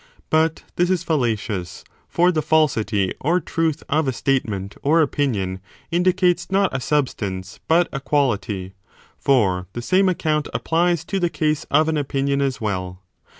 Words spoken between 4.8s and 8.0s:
or opinion indicates not a substance but a